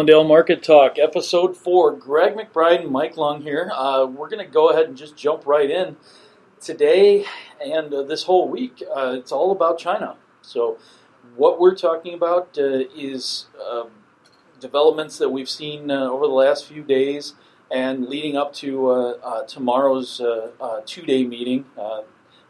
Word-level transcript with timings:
Allendale 0.00 0.24
Market 0.24 0.62
Talk, 0.62 0.98
episode 0.98 1.54
four. 1.54 1.92
Greg 1.94 2.34
McBride 2.34 2.80
and 2.80 2.90
Mike 2.90 3.18
Long 3.18 3.42
here. 3.42 3.70
Uh, 3.74 4.06
we're 4.06 4.30
going 4.30 4.42
to 4.42 4.50
go 4.50 4.70
ahead 4.70 4.86
and 4.86 4.96
just 4.96 5.14
jump 5.14 5.44
right 5.44 5.70
in 5.70 5.98
today 6.58 7.26
and 7.62 7.92
uh, 7.92 8.02
this 8.04 8.22
whole 8.22 8.48
week. 8.48 8.82
Uh, 8.96 9.16
it's 9.18 9.30
all 9.30 9.52
about 9.52 9.78
China. 9.78 10.16
So, 10.40 10.78
what 11.36 11.60
we're 11.60 11.74
talking 11.74 12.14
about 12.14 12.56
uh, 12.56 12.84
is 12.96 13.48
um, 13.70 13.90
developments 14.58 15.18
that 15.18 15.28
we've 15.28 15.50
seen 15.50 15.90
uh, 15.90 16.08
over 16.08 16.26
the 16.26 16.32
last 16.32 16.66
few 16.66 16.82
days 16.82 17.34
and 17.70 18.06
leading 18.06 18.38
up 18.38 18.54
to 18.54 18.88
uh, 18.88 19.42
tomorrow's 19.42 20.18
two-day 20.86 21.24
meeting 21.24 21.66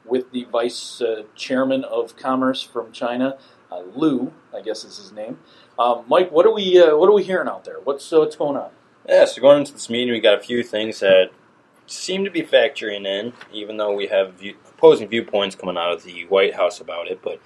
with 0.04 0.30
the 0.30 0.44
vice 0.44 1.02
chairman 1.34 1.82
of 1.82 2.14
commerce 2.16 2.62
from 2.62 2.92
China, 2.92 3.36
Liu, 3.78 4.32
I 4.54 4.60
guess 4.60 4.84
is 4.84 4.96
his 4.98 5.12
name. 5.12 5.38
Um, 5.78 6.04
Mike, 6.08 6.30
what 6.30 6.46
are 6.46 6.52
we 6.52 6.80
uh, 6.80 6.96
what 6.96 7.08
are 7.08 7.12
we 7.12 7.22
hearing 7.22 7.48
out 7.48 7.64
there? 7.64 7.78
What's 7.82 8.12
uh, 8.12 8.18
what's 8.18 8.36
going 8.36 8.56
on? 8.56 8.70
Yeah, 9.08 9.24
so 9.24 9.40
going 9.40 9.58
into 9.58 9.72
this 9.72 9.88
meeting, 9.88 10.12
we 10.12 10.20
got 10.20 10.38
a 10.38 10.42
few 10.42 10.62
things 10.62 11.00
that 11.00 11.30
seem 11.86 12.24
to 12.24 12.30
be 12.30 12.42
factoring 12.42 13.06
in, 13.06 13.32
even 13.52 13.76
though 13.76 13.94
we 13.94 14.06
have 14.08 14.34
view, 14.34 14.56
opposing 14.68 15.08
viewpoints 15.08 15.56
coming 15.56 15.76
out 15.76 15.92
of 15.92 16.04
the 16.04 16.24
White 16.26 16.54
House 16.54 16.80
about 16.80 17.08
it. 17.08 17.22
But 17.22 17.40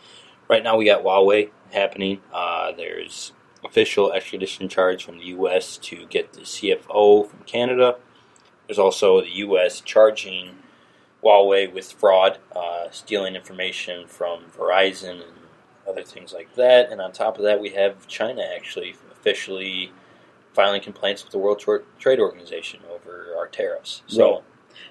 right 0.48 0.62
now, 0.62 0.77
we 0.77 0.84
got 0.84 1.05
Huawei 1.05 1.50
happening. 1.73 2.20
Uh, 2.33 2.72
there's 2.72 3.33
official 3.64 4.12
extradition 4.12 4.69
charge 4.69 5.05
from 5.05 5.19
the 5.19 5.27
U.S. 5.27 5.78
to 5.78 6.06
get 6.06 6.33
the 6.33 6.42
CFO 6.42 7.28
from 7.28 7.41
Canada. 7.47 7.97
There's 8.66 8.78
also 8.78 9.20
the 9.20 9.30
U.S. 9.30 9.80
charging 9.80 10.56
Huawei 11.22 11.72
with 11.72 11.92
fraud, 11.92 12.38
uh, 12.55 12.91
stealing 12.91 13.34
information 13.34 14.06
from 14.06 14.45
Verizon 14.56 15.22
and 15.22 15.44
other 15.88 16.02
things 16.02 16.33
like 16.33 16.55
that. 16.55 16.91
And 16.91 17.00
on 17.00 17.12
top 17.12 17.39
of 17.39 17.45
that, 17.45 17.61
we 17.61 17.70
have 17.70 18.06
China 18.06 18.42
actually 18.56 18.95
officially 19.12 19.92
filing 20.55 20.83
complaints 20.83 21.25
with 21.25 21.33
the 21.33 21.39
World 21.39 21.64
Trade 21.98 22.20
Organization 22.20 22.81
over 22.92 23.34
our 23.36 23.48
tariffs. 23.48 24.03
So. 24.06 24.33
Right. 24.33 24.42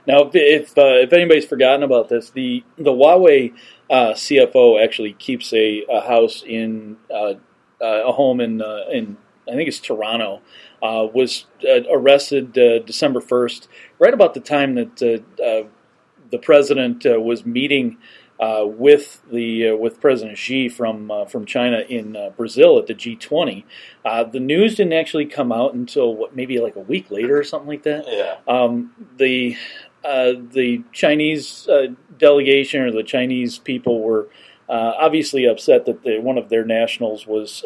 Now, 0.06 0.30
if 0.34 0.78
uh, 0.78 1.02
if 1.02 1.14
anybody's 1.14 1.46
forgotten 1.46 1.84
about 1.84 2.10
this, 2.10 2.30
the 2.30 2.64
the 2.78 2.92
Huawei 2.92 3.54
uh, 3.90 4.14
CFO 4.14 4.84
actually 4.84 5.14
keeps 5.14 5.54
a, 5.54 5.84
a 5.90 6.02
house 6.02 6.44
in 6.46 6.98
uh, 7.14 7.36
uh 7.82 8.04
a 8.08 8.12
home 8.12 8.40
in 8.40 8.62
uh, 8.62 8.86
in 8.92 9.18
I 9.48 9.52
think 9.56 9.68
it's 9.68 9.80
Toronto. 9.80 10.42
Uh, 10.82 11.08
was 11.14 11.46
arrested 11.90 12.54
December 12.86 13.22
first, 13.22 13.70
right 14.00 14.14
about 14.14 14.34
the 14.34 14.42
time 14.42 14.76
that 14.76 14.98
the 14.98 16.38
president 16.40 17.06
was 17.06 17.46
meeting 17.46 17.98
uh, 18.44 18.66
with 18.66 19.22
the 19.32 19.70
uh, 19.70 19.76
with 19.76 20.02
President 20.02 20.38
Xi 20.38 20.68
from 20.68 21.10
uh, 21.10 21.24
from 21.24 21.46
China 21.46 21.80
in 21.88 22.18
uh, 22.18 22.30
Brazil 22.32 22.78
at 22.78 22.88
the 22.88 22.94
G20. 22.94 23.64
Uh, 24.04 24.26
the 24.26 24.42
news 24.42 24.76
didn't 24.76 24.92
actually 24.92 25.28
come 25.28 25.54
out 25.54 25.74
until 25.74 26.14
what 26.14 26.36
maybe 26.36 26.60
like 26.60 26.76
a 26.76 26.82
week 26.82 27.10
later 27.10 27.38
or 27.38 27.46
something 27.46 27.70
like 27.70 27.84
that. 27.84 28.04
Yeah. 28.06 28.36
Um, 28.46 28.92
the 29.16 29.56
uh, 30.04 30.34
the 30.38 30.84
Chinese 30.92 31.70
delegation 32.18 32.82
or 32.82 32.92
the 32.92 33.04
Chinese 33.04 33.60
people 33.60 34.02
were 34.02 34.28
obviously 34.68 35.46
upset 35.46 35.86
that 35.86 36.04
the, 36.04 36.20
one 36.20 36.38
of 36.38 36.50
their 36.50 36.66
nationals 36.66 37.26
was 37.26 37.64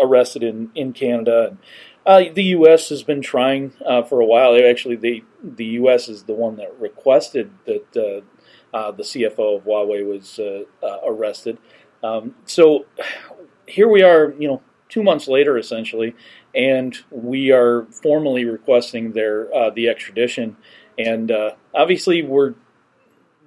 arrested 0.00 0.44
in 0.44 0.70
in 0.76 0.92
Canada. 0.92 1.48
And, 1.48 1.58
the 2.34 2.44
U.S. 2.56 2.88
has 2.90 3.02
been 3.02 3.22
trying 3.22 3.70
for 4.08 4.20
a 4.20 4.26
while. 4.26 4.56
Actually, 4.56 4.96
the 4.96 5.24
the 5.42 5.64
U.S. 5.82 6.08
is 6.08 6.24
the 6.24 6.32
one 6.32 6.56
that 6.56 6.78
requested 6.78 7.50
that 7.66 7.96
uh, 7.96 8.24
the 8.72 9.02
CFO 9.02 9.58
of 9.58 9.64
Huawei 9.64 10.06
was 10.06 10.38
uh, 10.38 10.64
uh, 10.82 10.98
arrested. 11.06 11.58
Um, 12.02 12.34
so 12.46 12.86
here 13.66 13.88
we 13.88 14.02
are, 14.02 14.34
you 14.38 14.48
know, 14.48 14.62
two 14.88 15.02
months 15.02 15.28
later, 15.28 15.56
essentially, 15.56 16.14
and 16.54 16.96
we 17.10 17.50
are 17.50 17.86
formally 17.86 18.44
requesting 18.44 19.12
their 19.12 19.54
uh, 19.54 19.70
the 19.70 19.88
extradition. 19.88 20.56
And 20.98 21.30
uh, 21.30 21.52
obviously, 21.74 22.22
we're 22.22 22.54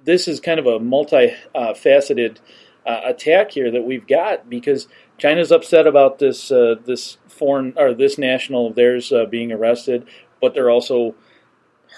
this 0.04 0.28
is 0.28 0.40
kind 0.40 0.60
of 0.60 0.66
a 0.66 0.78
multi-faceted 0.78 2.40
uh, 2.86 3.00
attack 3.04 3.50
here 3.50 3.70
that 3.72 3.82
we've 3.82 4.06
got 4.06 4.48
because 4.48 4.86
China's 5.18 5.50
upset 5.50 5.86
about 5.86 6.18
this 6.18 6.48
this 6.48 7.18
foreign 7.28 7.74
or 7.76 7.94
this 7.94 8.16
national 8.16 8.68
of 8.68 8.74
theirs 8.74 9.12
being 9.30 9.52
arrested, 9.52 10.06
but 10.40 10.54
they're 10.54 10.70
also 10.70 11.14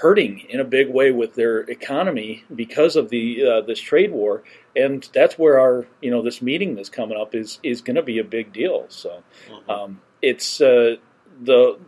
hurting 0.00 0.40
in 0.48 0.60
a 0.60 0.64
big 0.64 0.88
way 0.88 1.10
with 1.10 1.34
their 1.34 1.60
economy 1.60 2.44
because 2.54 2.96
of 2.96 3.08
the 3.10 3.44
uh, 3.44 3.60
this 3.62 3.80
trade 3.80 4.12
war, 4.12 4.42
and 4.76 5.08
that's 5.12 5.38
where 5.38 5.58
our 5.58 5.86
you 6.00 6.10
know 6.10 6.22
this 6.22 6.40
meeting 6.40 6.74
that's 6.74 6.88
coming 6.88 7.18
up 7.18 7.34
is 7.34 7.58
is 7.62 7.80
going 7.80 7.96
to 7.96 8.02
be 8.02 8.18
a 8.18 8.24
big 8.24 8.52
deal. 8.52 8.86
So 8.88 9.22
mm-hmm. 9.50 9.70
um, 9.70 10.00
it's 10.22 10.60
uh, 10.60 10.96
the 11.40 11.78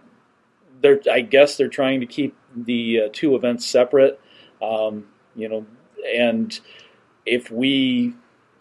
they're 0.81 1.01
I 1.11 1.21
guess 1.21 1.57
they're 1.57 1.69
trying 1.69 2.01
to 2.01 2.07
keep 2.07 2.37
the 2.55 3.03
uh, 3.03 3.09
two 3.13 3.37
events 3.37 3.67
separate, 3.67 4.21
um, 4.61 5.07
you 5.37 5.49
know, 5.49 5.67
and 6.15 6.59
if 7.25 7.51
we 7.51 8.15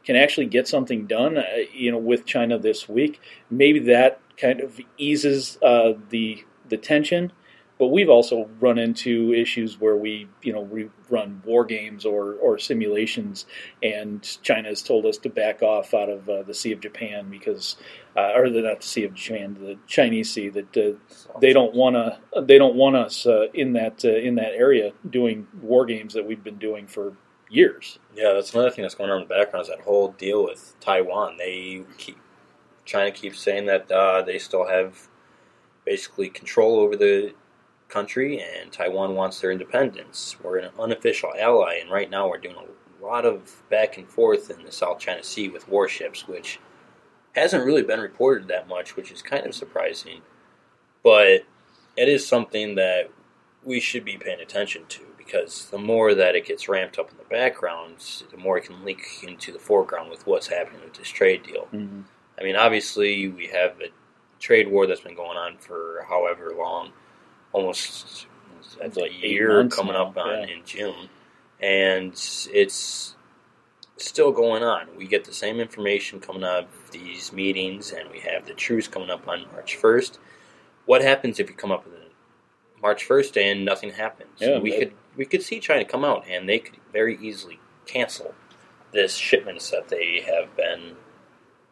can 0.03 0.15
actually 0.15 0.45
get 0.45 0.67
something 0.67 1.07
done, 1.07 1.37
uh, 1.37 1.43
you 1.73 1.91
know, 1.91 1.97
with 1.97 2.25
China 2.25 2.57
this 2.59 2.87
week, 2.87 3.19
maybe 3.49 3.79
that 3.79 4.21
kind 4.37 4.61
of 4.61 4.79
eases 4.97 5.57
uh, 5.63 5.93
the 6.09 6.45
the 6.67 6.77
tension 6.77 7.31
but 7.79 7.87
we've 7.87 8.09
also 8.09 8.49
run 8.59 8.77
into 8.77 9.33
issues 9.33 9.79
where 9.79 9.95
we, 9.95 10.27
you 10.43 10.51
know, 10.51 10.59
we 10.59 10.89
run 11.09 11.41
war 11.45 11.63
games 11.63 12.05
or, 12.05 12.33
or 12.33 12.59
simulations, 12.59 13.45
and 13.81 14.37
China 14.43 14.67
has 14.67 14.81
told 14.81 15.05
us 15.05 15.17
to 15.19 15.29
back 15.29 15.63
off 15.63 15.93
out 15.93 16.09
of 16.09 16.27
uh, 16.27 16.43
the 16.43 16.53
Sea 16.53 16.73
of 16.73 16.81
Japan 16.81 17.29
because, 17.29 17.77
uh, 18.17 18.33
or 18.35 18.49
the, 18.49 18.61
not 18.61 18.81
the 18.81 18.87
Sea 18.87 19.05
of 19.05 19.13
Japan, 19.13 19.57
the 19.59 19.77
Chinese 19.87 20.29
Sea. 20.29 20.49
That 20.49 20.77
uh, 20.77 21.39
they 21.39 21.53
don't 21.53 21.73
want 21.73 21.95
to, 21.95 22.19
they 22.41 22.57
don't 22.57 22.75
want 22.75 22.97
us 22.97 23.25
uh, 23.25 23.47
in 23.53 23.73
that 23.73 24.03
uh, 24.03 24.09
in 24.09 24.35
that 24.35 24.51
area 24.53 24.91
doing 25.09 25.47
war 25.61 25.85
games 25.85 26.13
that 26.15 26.27
we've 26.27 26.43
been 26.43 26.57
doing 26.59 26.85
for 26.85 27.15
years. 27.49 27.97
Yeah, 28.13 28.33
that's 28.33 28.53
another 28.53 28.71
thing 28.71 28.83
that's 28.83 28.95
going 28.95 29.09
on 29.09 29.21
in 29.21 29.27
the 29.27 29.33
background 29.33 29.63
is 29.63 29.69
that 29.69 29.81
whole 29.81 30.09
deal 30.11 30.43
with 30.43 30.75
Taiwan. 30.81 31.37
They 31.37 31.83
keep 31.97 32.17
China 32.83 33.11
keeps 33.11 33.39
saying 33.39 33.67
that 33.67 33.89
uh, 33.89 34.21
they 34.21 34.37
still 34.37 34.67
have 34.67 35.07
basically 35.85 36.29
control 36.29 36.79
over 36.79 36.95
the 36.95 37.33
country, 37.89 38.39
and 38.39 38.71
Taiwan 38.71 39.15
wants 39.15 39.39
their 39.39 39.51
independence. 39.51 40.35
We're 40.41 40.59
an 40.59 40.71
unofficial 40.79 41.33
ally, 41.37 41.79
and 41.81 41.91
right 41.91 42.09
now 42.09 42.29
we're 42.29 42.37
doing 42.37 42.55
a 42.55 43.03
lot 43.05 43.25
of 43.25 43.63
back 43.69 43.97
and 43.97 44.07
forth 44.07 44.49
in 44.49 44.63
the 44.63 44.71
South 44.71 44.99
China 44.99 45.23
Sea 45.23 45.49
with 45.49 45.67
warships, 45.67 46.27
which 46.27 46.59
hasn't 47.35 47.65
really 47.65 47.83
been 47.83 47.99
reported 47.99 48.47
that 48.47 48.67
much, 48.67 48.95
which 48.95 49.11
is 49.11 49.21
kind 49.21 49.45
of 49.45 49.55
surprising. 49.55 50.21
But 51.03 51.45
it 51.97 52.07
is 52.07 52.25
something 52.25 52.75
that 52.75 53.09
we 53.63 53.79
should 53.79 54.05
be 54.05 54.17
paying 54.17 54.39
attention 54.39 54.83
to 54.89 55.01
because 55.17 55.69
the 55.69 55.77
more 55.77 56.13
that 56.15 56.35
it 56.35 56.45
gets 56.45 56.67
ramped 56.67 56.97
up 56.97 57.11
in 57.11 57.17
the 57.17 57.23
background, 57.25 57.97
the 58.31 58.37
more 58.37 58.57
it 58.57 58.65
can 58.65 58.83
leak 58.83 59.01
into 59.21 59.51
the 59.51 59.59
foreground 59.59 60.09
with 60.09 60.25
what's 60.25 60.47
happening 60.47 60.81
with 60.83 60.95
this 60.95 61.09
trade 61.09 61.43
deal. 61.43 61.67
Mm-hmm. 61.73 62.01
I 62.39 62.43
mean, 62.43 62.55
obviously, 62.55 63.27
we 63.27 63.47
have 63.47 63.79
a 63.81 63.89
trade 64.39 64.69
war 64.69 64.87
that's 64.87 65.01
been 65.01 65.15
going 65.15 65.37
on 65.37 65.57
for 65.57 66.05
however 66.07 66.53
long 66.57 66.93
almost 67.51 68.27
that's 68.79 68.97
like 68.97 69.11
a 69.11 69.27
year 69.27 69.67
coming 69.67 69.93
now. 69.93 70.07
up 70.07 70.17
on 70.17 70.47
yeah. 70.47 70.55
in 70.55 70.65
June, 70.65 71.09
and 71.59 72.13
it's 72.53 73.15
still 73.97 74.31
going 74.31 74.63
on. 74.63 74.87
We 74.97 75.07
get 75.07 75.25
the 75.25 75.33
same 75.33 75.59
information 75.59 76.19
coming 76.19 76.43
out 76.43 76.63
of 76.63 76.91
these 76.91 77.33
meetings, 77.33 77.91
and 77.91 78.09
we 78.09 78.19
have 78.21 78.45
the 78.45 78.53
truce 78.53 78.87
coming 78.87 79.09
up 79.09 79.27
on 79.27 79.45
March 79.51 79.75
first. 79.75 80.19
What 80.85 81.01
happens 81.01 81.39
if 81.39 81.49
you 81.49 81.55
come 81.55 81.71
up 81.71 81.85
with 81.85 81.95
it 81.95 82.11
March 82.81 83.03
first 83.03 83.37
and 83.37 83.65
nothing 83.65 83.91
happens? 83.91 84.29
Yeah, 84.39 84.59
we 84.59 84.77
could 84.77 84.93
we 85.15 85.25
could 85.25 85.43
see 85.43 85.59
China 85.59 85.85
come 85.85 86.03
out, 86.03 86.25
and 86.29 86.47
they 86.47 86.59
could 86.59 86.77
very 86.91 87.17
easily 87.21 87.59
cancel 87.85 88.33
this 88.91 89.15
shipments 89.15 89.69
that 89.71 89.89
they 89.89 90.23
have 90.25 90.55
been 90.55 90.95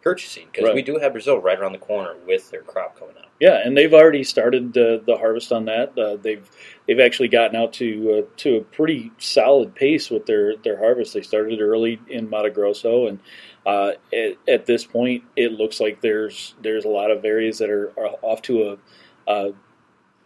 purchasing 0.07 0.47
because 0.51 0.65
right. 0.65 0.75
we 0.75 0.81
do 0.81 0.97
have 0.97 1.11
Brazil 1.11 1.39
right 1.39 1.59
around 1.59 1.73
the 1.73 1.77
corner 1.77 2.15
with 2.25 2.49
their 2.51 2.61
crop 2.61 2.97
coming 2.97 3.15
out. 3.17 3.25
Yeah, 3.39 3.61
and 3.63 3.77
they've 3.77 3.93
already 3.93 4.23
started 4.23 4.75
uh, 4.77 4.99
the 5.05 5.15
harvest 5.17 5.51
on 5.51 5.65
that. 5.65 5.97
Uh, 5.97 6.15
they've 6.15 6.49
they've 6.87 6.99
actually 6.99 7.27
gotten 7.27 7.55
out 7.55 7.73
to 7.73 8.19
uh, 8.25 8.33
to 8.37 8.57
a 8.57 8.61
pretty 8.61 9.11
solid 9.19 9.75
pace 9.75 10.09
with 10.09 10.25
their, 10.25 10.55
their 10.57 10.77
harvest. 10.77 11.13
They 11.13 11.21
started 11.21 11.61
early 11.61 11.99
in 12.09 12.29
Mato 12.29 12.49
Grosso, 12.49 13.07
and 13.07 13.19
uh, 13.65 13.91
at, 14.13 14.37
at, 14.47 14.65
this 14.65 14.85
point, 14.85 15.23
it 15.35 15.51
looks 15.51 15.79
like 15.79 16.01
there's 16.01 16.55
there's 16.61 16.85
a 16.85 16.89
lot 16.89 17.11
of 17.11 17.23
areas 17.25 17.59
that 17.59 17.69
are, 17.69 17.89
are 17.97 18.15
off 18.23 18.41
to 18.43 18.77
a, 19.27 19.53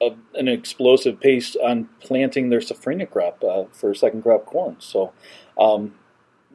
a, 0.01 0.15
an 0.35 0.47
explosive 0.47 1.19
pace 1.19 1.57
on 1.61 1.89
planting 1.99 2.49
their 2.49 2.59
safrinha 2.59 3.09
crop 3.09 3.43
uh, 3.43 3.65
for 3.73 3.93
second 3.93 4.21
crop 4.21 4.45
corn. 4.45 4.77
So, 4.79 5.11
um, 5.59 5.95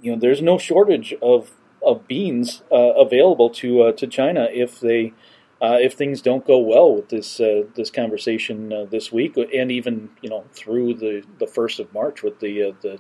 you 0.01 0.13
know, 0.13 0.19
there's 0.19 0.41
no 0.41 0.57
shortage 0.57 1.15
of 1.21 1.51
of 1.87 2.07
beans 2.09 2.63
uh, 2.73 2.77
available 2.77 3.51
to 3.51 3.93
to 3.93 4.07
China 4.07 4.49
if 4.53 4.81
they 4.81 5.13
uh, 5.61 5.79
if 5.81 5.95
things 5.95 6.21
don't 6.21 6.47
go 6.47 6.59
well 6.59 6.95
with 6.95 7.09
this 7.09 7.41
uh, 7.41 7.63
this 7.75 7.91
conversation 7.91 8.73
uh, 8.73 8.85
this 8.85 9.11
week, 9.11 9.37
and 9.37 9.73
even 9.73 10.11
you 10.21 10.29
know 10.29 10.45
through 10.53 10.95
the, 10.95 11.23
the 11.39 11.47
first 11.47 11.81
of 11.81 11.93
March 11.95 12.23
with 12.23 12.41
the 12.41 12.63
uh, 12.63 12.73
the 12.83 12.99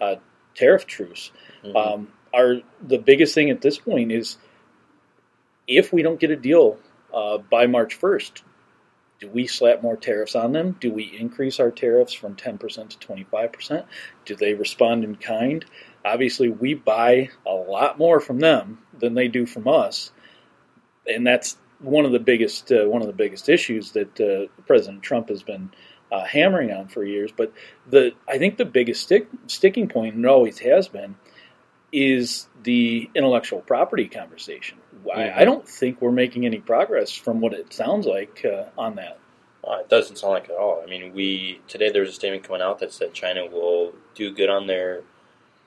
uh, 0.00 0.16
tariff 0.54 0.86
truce, 0.86 1.32
mm-hmm. 1.64 1.76
um, 1.76 2.08
our 2.32 2.56
the 2.80 2.98
biggest 2.98 3.34
thing 3.34 3.50
at 3.50 3.60
this 3.60 3.78
point 3.78 4.12
is 4.12 4.38
if 5.66 5.92
we 5.92 6.02
don't 6.02 6.20
get 6.20 6.30
a 6.30 6.36
deal 6.36 6.78
uh, 7.12 7.38
by 7.38 7.66
March 7.66 7.94
first, 7.94 8.44
Do 9.18 9.30
we 9.30 9.46
slap 9.46 9.82
more 9.82 9.96
tariffs 9.96 10.34
on 10.34 10.52
them? 10.52 10.76
Do 10.78 10.92
we 10.92 11.04
increase 11.04 11.58
our 11.58 11.70
tariffs 11.70 12.12
from 12.12 12.36
10% 12.36 12.88
to 12.90 13.08
25%? 13.08 13.84
Do 14.26 14.36
they 14.36 14.52
respond 14.54 15.04
in 15.04 15.16
kind? 15.16 15.64
Obviously, 16.06 16.48
we 16.48 16.74
buy 16.74 17.30
a 17.44 17.52
lot 17.52 17.98
more 17.98 18.20
from 18.20 18.38
them 18.38 18.78
than 18.98 19.14
they 19.14 19.28
do 19.28 19.44
from 19.44 19.66
us, 19.66 20.12
and 21.06 21.26
that's 21.26 21.56
one 21.80 22.04
of 22.04 22.12
the 22.12 22.20
biggest 22.20 22.70
uh, 22.70 22.84
one 22.84 23.02
of 23.02 23.08
the 23.08 23.12
biggest 23.12 23.48
issues 23.48 23.92
that 23.92 24.20
uh, 24.20 24.46
President 24.66 25.02
Trump 25.02 25.28
has 25.28 25.42
been 25.42 25.70
uh, 26.12 26.24
hammering 26.24 26.72
on 26.72 26.88
for 26.88 27.04
years. 27.04 27.32
But 27.36 27.52
the 27.88 28.12
I 28.28 28.38
think 28.38 28.56
the 28.56 28.64
biggest 28.64 29.02
stick, 29.02 29.28
sticking 29.48 29.88
point, 29.88 30.14
and 30.14 30.24
it 30.24 30.28
always 30.28 30.58
has 30.60 30.88
been, 30.88 31.16
is 31.92 32.48
the 32.62 33.10
intellectual 33.14 33.60
property 33.60 34.08
conversation. 34.08 34.78
Mm-hmm. 34.94 35.18
I, 35.18 35.40
I, 35.40 35.44
don't 35.44 35.68
think 35.68 36.00
we're 36.00 36.12
making 36.12 36.46
any 36.46 36.58
progress 36.58 37.12
from 37.12 37.40
what 37.40 37.52
it 37.52 37.72
sounds 37.72 38.06
like 38.06 38.44
uh, 38.44 38.64
on 38.78 38.96
that. 38.96 39.18
It 39.68 39.88
doesn't 39.88 40.16
sound 40.16 40.32
like 40.32 40.44
at 40.44 40.56
all. 40.56 40.80
I 40.82 40.88
mean, 40.88 41.12
we 41.12 41.60
today 41.66 41.90
there's 41.90 42.10
a 42.10 42.12
statement 42.12 42.44
coming 42.44 42.62
out 42.62 42.78
that 42.78 42.92
said 42.92 43.12
China 43.12 43.46
will 43.46 43.92
do 44.14 44.32
good 44.32 44.48
on 44.48 44.68
their 44.68 45.02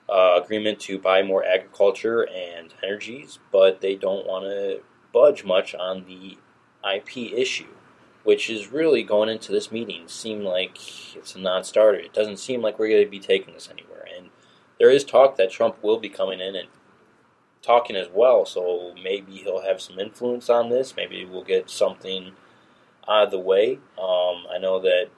uh, 0.09 0.39
agreement 0.43 0.79
to 0.81 0.97
buy 0.97 1.21
more 1.21 1.45
agriculture 1.45 2.27
and 2.27 2.73
energies, 2.83 3.39
but 3.51 3.81
they 3.81 3.95
don't 3.95 4.25
want 4.25 4.45
to 4.45 4.81
budge 5.13 5.43
much 5.43 5.75
on 5.75 6.05
the 6.05 6.37
IP 6.93 7.33
issue, 7.33 7.73
which 8.23 8.49
is 8.49 8.71
really 8.71 9.03
going 9.03 9.29
into 9.29 9.51
this 9.51 9.71
meeting 9.71 10.07
seem 10.07 10.41
like 10.41 11.15
it's 11.15 11.35
a 11.35 11.39
non-starter. 11.39 11.99
It 11.99 12.13
doesn't 12.13 12.37
seem 12.37 12.61
like 12.61 12.79
we're 12.79 12.89
going 12.89 13.03
to 13.03 13.09
be 13.09 13.19
taking 13.19 13.53
this 13.53 13.69
anywhere, 13.71 14.05
and 14.17 14.29
there 14.79 14.89
is 14.89 15.03
talk 15.03 15.37
that 15.37 15.51
Trump 15.51 15.81
will 15.83 15.99
be 15.99 16.09
coming 16.09 16.39
in 16.39 16.55
and 16.55 16.69
talking 17.61 17.95
as 17.95 18.07
well. 18.13 18.45
So 18.45 18.93
maybe 19.03 19.33
he'll 19.33 19.61
have 19.61 19.81
some 19.81 19.99
influence 19.99 20.49
on 20.49 20.69
this. 20.69 20.95
Maybe 20.95 21.25
we'll 21.25 21.43
get 21.43 21.69
something 21.69 22.31
out 23.07 23.25
of 23.25 23.31
the 23.31 23.39
way. 23.39 23.79
Um, 23.97 24.45
I 24.53 24.57
know 24.59 24.79
that 24.79 25.09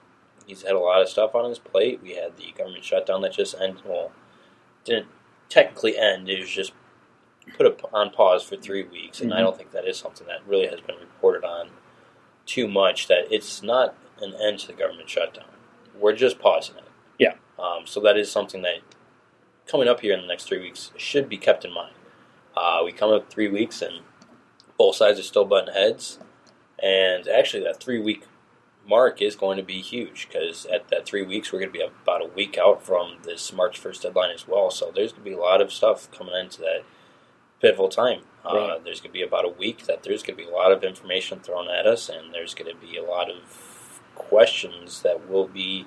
he's 0.46 0.64
had 0.64 0.74
a 0.74 0.80
lot 0.80 1.02
of 1.02 1.10
stuff 1.10 1.36
on 1.36 1.48
his 1.48 1.60
plate. 1.60 2.02
We 2.02 2.16
had 2.16 2.38
the 2.38 2.54
government 2.58 2.84
shutdown 2.84 3.22
that 3.22 3.34
just 3.34 3.56
ended. 3.60 3.84
Well, 3.86 4.12
didn't 4.84 5.08
technically 5.50 5.98
end. 5.98 6.30
It 6.30 6.40
was 6.40 6.50
just 6.50 6.74
put 7.58 7.82
on 7.94 8.12
pause 8.12 8.44
for 8.44 8.56
three 8.56 8.84
weeks, 8.84 9.22
and 9.22 9.32
mm-hmm. 9.32 9.40
I 9.40 9.42
don't 9.42 9.58
think 9.58 9.72
that 9.72 9.86
is 9.86 9.98
something 9.98 10.28
that 10.28 10.46
really 10.48 10.68
has 10.68 10.80
been 10.82 10.98
reported 11.00 11.44
on 11.44 11.70
too 12.46 12.68
much. 12.68 13.08
That 13.08 13.32
it's 13.32 13.62
not 13.62 13.96
an 14.22 14.34
end 14.42 14.60
to 14.60 14.68
the 14.68 14.74
government 14.74 15.10
shutdown. 15.10 15.46
We're 16.00 16.16
just 16.16 16.40
pausing 16.40 16.78
it. 16.78 16.84
Yeah. 17.20 17.34
Um, 17.60 17.86
so 17.86 18.00
that 18.02 18.18
is 18.18 18.32
something 18.32 18.62
that 18.64 18.80
coming 19.68 19.88
up 19.88 20.00
here 20.00 20.14
in 20.14 20.22
the 20.22 20.28
next 20.28 20.46
three 20.46 20.60
weeks 20.60 20.92
should 20.98 21.30
be 21.30 21.38
kept 21.38 21.66
in 21.66 21.74
mind. 21.74 21.94
Uh, 22.56 22.82
we 22.84 22.92
come 22.92 23.12
up 23.12 23.30
three 23.30 23.48
weeks, 23.48 23.82
and 23.82 24.02
both 24.78 24.96
sides 24.96 25.20
are 25.20 25.24
still 25.24 25.46
butting 25.46 25.74
heads. 25.74 26.20
And 26.82 27.28
actually, 27.28 27.64
that 27.64 27.82
three 27.82 28.00
week 28.00 28.24
mark 28.92 29.22
is 29.22 29.38
going 29.38 29.56
to 29.56 29.64
be 29.64 29.82
huge 29.82 30.28
because 30.28 30.66
at 30.66 30.90
that 30.90 31.06
three 31.06 31.24
weeks, 31.24 31.52
we're 31.52 31.60
going 31.60 31.72
to 31.72 31.80
be 31.80 31.86
about 32.04 32.22
a 32.22 32.28
week 32.36 32.58
out 32.58 32.86
from 32.86 33.18
this 33.24 33.54
March 33.54 33.82
1st 33.82 34.02
deadline 34.02 34.32
as 34.32 34.48
well. 34.48 34.70
So 34.70 34.92
there's 34.94 35.14
going 35.14 35.24
to 35.24 35.30
be 35.30 35.36
a 35.36 35.40
lot 35.40 35.62
of 35.62 35.72
stuff 35.72 36.12
coming 36.12 36.36
into 36.36 36.60
that 36.60 36.84
pivotal 37.62 37.88
time. 37.88 38.24
Uh, 38.46 38.56
right. 38.56 38.70
Uh, 38.72 38.80
there's 38.84 39.00
going 39.00 39.12
to 39.12 39.18
be 39.18 39.22
about 39.22 39.46
a 39.46 39.50
week 39.50 39.86
that 39.86 40.04
there's 40.04 40.24
going 40.24 40.38
to 40.38 40.44
be 40.44 40.50
a 40.50 40.54
lot 40.54 40.74
of 40.74 40.84
information 40.84 41.40
thrown 41.40 41.70
at 41.70 41.88
us, 41.88 42.10
and 42.10 42.34
there's 42.34 42.54
going 42.54 42.70
to 42.70 42.80
be 42.80 42.98
a 42.98 43.04
lot 43.04 43.32
of 43.32 44.02
questions 44.16 45.02
that 45.04 45.30
will 45.30 45.48
be 45.48 45.86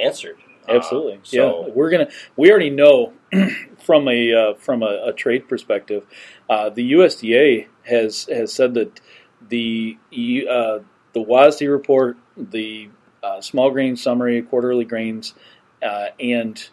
answered. 0.00 0.36
Uh, 0.68 0.76
Absolutely. 0.76 1.14
Uh, 1.14 1.18
so 1.24 1.66
yeah, 1.66 1.72
we're 1.74 1.90
gonna. 1.90 2.08
We 2.36 2.50
already 2.50 2.70
know 2.70 3.14
from 3.78 4.06
a 4.08 4.32
uh, 4.32 4.54
from 4.54 4.82
a, 4.82 5.06
a, 5.06 5.12
trade 5.12 5.48
perspective, 5.48 6.06
uh, 6.48 6.68
the 6.68 6.92
USDA 6.92 7.66
has 7.84 8.24
has 8.24 8.52
said 8.52 8.74
that 8.74 9.00
the 9.48 9.96
the 11.12 11.20
WASDE 11.20 11.70
report, 11.70 12.16
the 12.36 12.88
small 13.40 13.70
grain 13.70 13.96
summary, 13.96 14.42
quarterly 14.42 14.84
grains, 14.84 15.34
and 15.82 16.68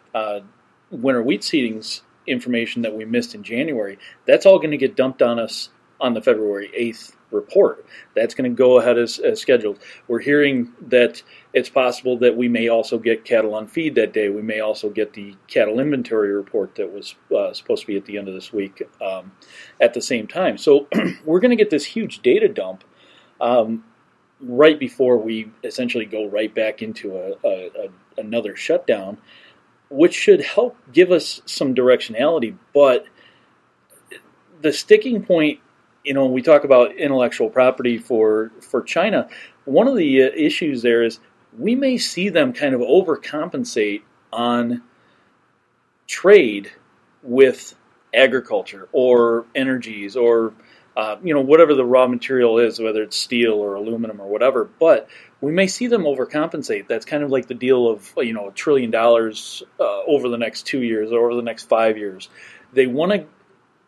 winter 0.92 1.24
wheat 1.24 1.42
seedings 1.42 2.02
information 2.28 2.82
that 2.82 2.94
we 2.94 3.06
missed 3.06 3.34
in 3.36 3.44
January, 3.44 3.98
that's 4.26 4.46
all 4.46 4.60
going 4.60 4.72
to 4.72 4.78
get 4.78 4.96
dumped 4.96 5.22
on 5.22 5.40
us 5.40 5.70
on 6.00 6.14
the 6.14 6.22
February 6.22 6.70
8th 6.78 7.14
report. 7.32 7.86
That's 8.16 8.34
going 8.34 8.50
to 8.50 8.56
go 8.56 8.80
ahead 8.80 8.98
as, 8.98 9.20
as, 9.20 9.42
scheduled. 9.42 9.80
We're 10.08 10.20
hearing 10.20 10.72
that 10.88 11.22
it's 11.54 11.70
possible 11.70 12.18
that 12.20 12.38
we 12.38 12.48
may 12.48 12.70
also 12.70 13.00
get 13.00 13.26
cattle 13.26 13.56
on 13.56 13.68
feed 13.68 13.96
that 13.96 14.14
day. 14.14 14.30
We 14.30 14.42
may 14.42 14.60
also 14.60 14.90
get 14.90 15.14
the 15.14 15.36
cattle 15.48 15.80
inventory 15.80 16.32
report 16.32 16.76
that 16.76 16.92
was 16.92 17.16
uh, 17.36 17.54
supposed 17.54 17.82
to 17.82 17.88
be 17.88 17.98
at 17.98 18.06
the 18.06 18.18
end 18.18 18.28
of 18.28 18.36
this 18.36 18.54
week 18.54 18.84
um, 19.02 19.32
at 19.82 19.94
the 19.94 20.02
same 20.02 20.28
time. 20.28 20.58
So 20.58 20.88
we're 21.26 21.40
going 21.40 21.52
to 21.52 21.58
get 21.58 21.70
this 21.70 21.86
huge 21.86 22.22
data 22.22 22.48
dump 22.48 22.84
um, 23.42 23.84
right 24.40 24.80
before 24.80 25.18
we 25.18 25.52
essentially 25.64 26.06
go 26.06 26.28
right 26.28 26.54
back 26.54 26.82
into 26.82 27.16
a, 27.16 27.34
a, 27.44 27.68
a, 27.68 28.20
another 28.20 28.56
shutdown 28.56 29.18
which 29.90 30.14
should 30.14 30.42
help 30.42 30.76
give 30.92 31.12
us 31.12 31.42
some 31.46 31.74
directionality. 31.74 32.56
But 32.74 33.06
the 34.62 34.74
sticking 34.74 35.24
point, 35.24 35.60
you 36.04 36.14
know, 36.14 36.24
when 36.24 36.34
we 36.34 36.42
talk 36.42 36.64
about 36.64 36.96
intellectual 36.96 37.50
property 37.50 37.98
for 37.98 38.52
for 38.62 38.82
China. 38.82 39.28
One 39.66 39.88
of 39.88 39.96
the 39.96 40.24
uh, 40.24 40.30
issues 40.36 40.82
there 40.82 41.04
is 41.04 41.20
we 41.58 41.76
may 41.76 41.98
see 41.98 42.30
them 42.30 42.54
kind 42.54 42.74
of 42.74 42.82
overcompensate 42.82 44.04
on 44.32 44.84
trade 46.08 46.72
with 47.24 47.76
agriculture 48.14 48.88
or 48.92 49.46
energies 49.54 50.16
or 50.16 50.54
uh, 50.98 51.16
you 51.24 51.32
know, 51.32 51.42
whatever 51.42 51.76
the 51.76 51.86
raw 51.86 52.08
material 52.08 52.58
is, 52.58 52.80
whether 52.80 53.04
it's 53.04 53.16
steel 53.16 53.54
or 53.54 53.76
aluminum 53.76 54.20
or 54.20 54.28
whatever. 54.28 54.66
But 54.66 55.08
we 55.42 55.52
may 55.52 55.68
see 55.68 55.86
them 55.86 56.06
overcompensate. 56.06 56.88
That's 56.88 57.06
kind 57.06 57.22
of 57.22 57.30
like 57.30 57.48
the 57.48 57.54
deal 57.54 57.88
of 57.88 58.12
you 58.18 58.34
know 58.34 58.48
a 58.50 58.52
trillion 58.52 58.90
dollars 58.90 59.62
uh, 59.80 60.02
over 60.08 60.28
the 60.28 60.40
next 60.40 60.66
two 60.66 60.82
years 60.82 61.12
or 61.12 61.28
over 61.30 61.36
the 61.36 61.44
next 61.44 61.70
five 61.70 62.00
years. 62.00 62.30
They 62.74 62.88
want 62.88 63.12
to 63.12 63.26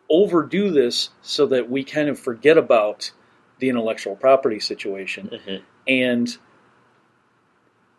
overdo 0.08 0.70
this 0.70 1.10
so 1.20 1.46
that 1.46 1.68
we 1.68 1.82
kind 1.82 2.08
of 2.08 2.16
forget 2.16 2.56
about 2.56 3.10
the 3.58 3.68
intellectual 3.68 4.14
property 4.14 4.60
situation. 4.60 5.30
Mm-hmm. 5.32 5.64
And 5.88 6.38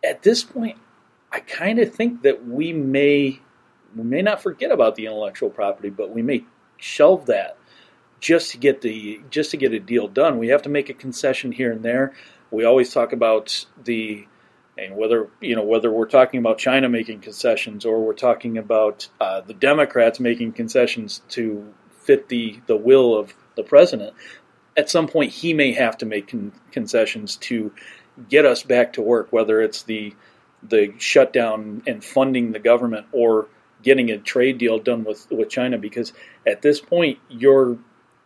at 0.02 0.22
this 0.22 0.42
point, 0.42 0.78
I 1.30 1.40
kind 1.40 1.78
of 1.80 1.94
think 1.94 2.22
that 2.22 2.46
we 2.46 2.72
may 2.72 3.40
we 3.94 4.04
may 4.04 4.22
not 4.22 4.42
forget 4.42 4.72
about 4.72 4.94
the 4.94 5.04
intellectual 5.04 5.50
property, 5.50 5.90
but 5.90 6.14
we 6.14 6.22
may 6.22 6.46
shelve 6.78 7.26
that 7.26 7.58
just 8.22 8.52
to 8.52 8.56
get 8.56 8.80
the 8.80 9.20
just 9.28 9.50
to 9.50 9.58
get 9.58 9.74
a 9.74 9.80
deal 9.80 10.08
done. 10.08 10.38
We 10.38 10.48
have 10.48 10.62
to 10.62 10.70
make 10.70 10.88
a 10.88 10.94
concession 10.94 11.52
here 11.52 11.70
and 11.70 11.82
there. 11.82 12.14
We 12.50 12.64
always 12.64 12.94
talk 12.94 13.12
about 13.12 13.66
the 13.82 14.26
and 14.78 14.96
whether 14.96 15.28
you 15.40 15.56
know 15.56 15.64
whether 15.64 15.90
we're 15.90 16.06
talking 16.06 16.38
about 16.38 16.56
China 16.56 16.88
making 16.88 17.20
concessions 17.20 17.84
or 17.84 18.00
we're 18.00 18.14
talking 18.14 18.56
about 18.56 19.08
uh, 19.20 19.42
the 19.42 19.52
Democrats 19.52 20.20
making 20.20 20.52
concessions 20.52 21.20
to 21.30 21.74
fit 21.90 22.28
the 22.28 22.60
the 22.66 22.76
will 22.76 23.18
of 23.18 23.34
the 23.56 23.64
president. 23.64 24.14
At 24.76 24.88
some 24.88 25.08
point, 25.08 25.32
he 25.32 25.52
may 25.52 25.72
have 25.72 25.98
to 25.98 26.06
make 26.06 26.28
con- 26.28 26.52
concessions 26.70 27.36
to 27.36 27.72
get 28.30 28.46
us 28.46 28.62
back 28.62 28.92
to 28.94 29.02
work, 29.02 29.32
whether 29.32 29.60
it's 29.60 29.82
the 29.82 30.14
the 30.62 30.94
shutdown 30.96 31.82
and 31.88 32.04
funding 32.04 32.52
the 32.52 32.60
government 32.60 33.06
or 33.10 33.48
getting 33.82 34.12
a 34.12 34.18
trade 34.18 34.58
deal 34.58 34.78
done 34.78 35.02
with 35.02 35.28
with 35.32 35.50
China. 35.50 35.76
Because 35.76 36.12
at 36.46 36.62
this 36.62 36.80
point, 36.80 37.18
you're 37.28 37.78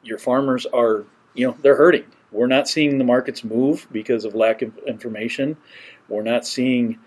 your 0.06 0.18
farmers 0.18 0.66
are, 0.66 1.04
you 1.34 1.46
know, 1.46 1.56
they're 1.60 1.76
hurting. 1.76 2.04
We're 2.32 2.46
not 2.46 2.68
seeing 2.68 2.98
the 2.98 3.04
markets 3.04 3.44
move 3.44 3.86
because 3.90 4.24
of 4.24 4.34
lack 4.34 4.62
of 4.62 4.76
information. 4.86 5.56
We're 6.08 6.22
not 6.22 6.46
seeing 6.46 6.98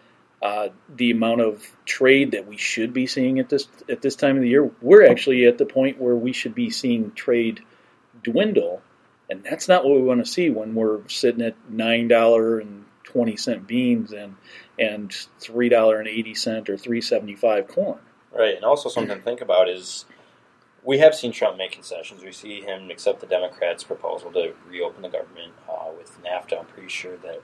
uh, 0.41 0.69
the 0.95 1.11
amount 1.11 1.41
of 1.41 1.65
trade 1.85 2.31
that 2.31 2.47
we 2.47 2.57
should 2.57 2.93
be 2.93 3.07
seeing 3.07 3.39
at 3.39 3.49
this 3.49 3.67
at 3.89 4.01
this 4.01 4.15
time 4.15 4.37
of 4.37 4.41
the 4.41 4.49
year. 4.49 4.71
We're 4.81 5.09
actually 5.09 5.45
at 5.45 5.57
the 5.57 5.65
point 5.65 5.99
where 5.99 6.15
we 6.15 6.31
should 6.31 6.55
be 6.55 6.69
seeing 6.69 7.11
trade 7.11 7.61
dwindle, 8.23 8.81
and 9.29 9.43
that's 9.43 9.67
not 9.67 9.83
what 9.83 9.95
we 9.95 10.01
want 10.01 10.23
to 10.23 10.31
see 10.31 10.49
when 10.49 10.75
we're 10.75 11.07
sitting 11.09 11.41
at 11.41 11.55
nine 11.69 12.07
dollar 12.07 12.59
and 12.59 12.85
twenty 13.03 13.35
cent 13.35 13.67
beans 13.67 14.13
and 14.13 14.35
and 14.77 15.11
three 15.39 15.67
dollar 15.67 15.99
and 15.99 16.07
eighty 16.07 16.33
cent 16.33 16.69
or 16.69 16.77
three 16.77 17.01
seventy 17.01 17.35
five 17.35 17.67
corn. 17.67 17.99
Right, 18.31 18.55
and 18.55 18.63
also 18.63 18.89
something 18.89 19.17
to 19.17 19.23
think 19.23 19.41
about 19.41 19.67
is 19.67 20.05
we 20.83 20.99
have 20.99 21.15
seen 21.15 21.31
Trump 21.31 21.57
make 21.57 21.71
concessions. 21.71 22.23
We 22.23 22.31
see 22.31 22.61
him 22.61 22.89
accept 22.89 23.19
the 23.19 23.27
Democrats' 23.27 23.83
proposal 23.83 24.31
to 24.33 24.53
reopen 24.67 25.01
the 25.01 25.09
government 25.09 25.53
uh, 25.69 25.91
with 25.97 26.17
NAFTA. 26.23 26.59
I'm 26.59 26.65
pretty 26.65 26.89
sure 26.89 27.17
that 27.17 27.41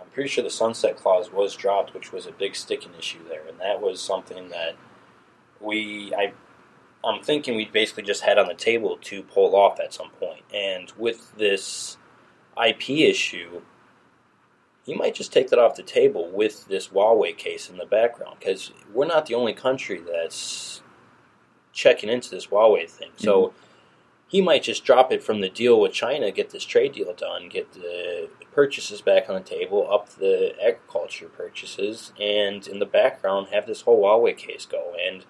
I'm 0.00 0.08
pretty 0.12 0.28
sure 0.28 0.44
the 0.44 0.50
sunset 0.50 0.96
clause 0.96 1.32
was 1.32 1.54
dropped, 1.54 1.94
which 1.94 2.12
was 2.12 2.26
a 2.26 2.32
big 2.32 2.56
sticking 2.56 2.92
issue 2.98 3.26
there, 3.28 3.46
and 3.48 3.58
that 3.60 3.80
was 3.80 4.00
something 4.00 4.48
that 4.48 4.76
we 5.60 6.12
I 6.14 6.32
I'm 7.04 7.22
thinking 7.22 7.56
we 7.56 7.66
basically 7.66 8.02
just 8.02 8.22
had 8.22 8.38
on 8.38 8.48
the 8.48 8.54
table 8.54 8.98
to 9.02 9.22
pull 9.22 9.54
off 9.54 9.78
at 9.78 9.92
some 9.92 10.10
point. 10.10 10.42
And 10.52 10.90
with 10.96 11.36
this 11.36 11.98
IP 12.62 12.90
issue, 12.90 13.60
you 14.86 14.96
might 14.96 15.14
just 15.14 15.32
take 15.32 15.50
that 15.50 15.58
off 15.58 15.76
the 15.76 15.82
table 15.82 16.30
with 16.30 16.66
this 16.68 16.88
Huawei 16.88 17.36
case 17.36 17.68
in 17.68 17.76
the 17.76 17.86
background 17.86 18.36
because 18.38 18.72
we're 18.92 19.06
not 19.06 19.26
the 19.26 19.34
only 19.34 19.52
country 19.52 20.00
that's 20.00 20.82
checking 21.74 22.08
into 22.08 22.30
this 22.30 22.46
Huawei 22.46 22.88
thing. 22.88 23.10
So 23.16 23.48
mm-hmm. 23.48 23.56
he 24.28 24.40
might 24.40 24.62
just 24.62 24.84
drop 24.84 25.12
it 25.12 25.22
from 25.22 25.40
the 25.40 25.50
deal 25.50 25.80
with 25.80 25.92
China, 25.92 26.30
get 26.30 26.50
this 26.50 26.64
trade 26.64 26.92
deal 26.92 27.12
done, 27.12 27.48
get 27.48 27.72
the 27.74 28.30
purchases 28.52 29.02
back 29.02 29.28
on 29.28 29.34
the 29.34 29.40
table, 29.40 29.92
up 29.92 30.08
the 30.10 30.54
agriculture 30.64 31.28
purchases, 31.28 32.12
and 32.20 32.66
in 32.66 32.78
the 32.78 32.86
background 32.86 33.48
have 33.48 33.66
this 33.66 33.82
whole 33.82 34.02
Huawei 34.02 34.36
case 34.36 34.64
go 34.64 34.94
and 35.04 35.26